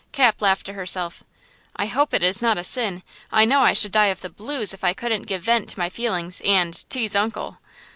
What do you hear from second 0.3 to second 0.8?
laughed to